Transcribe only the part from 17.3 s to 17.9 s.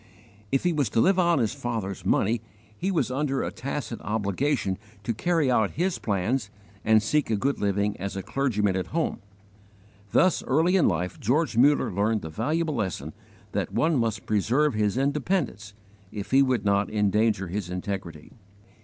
his